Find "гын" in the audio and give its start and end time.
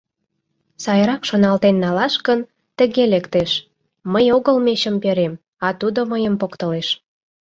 2.27-2.39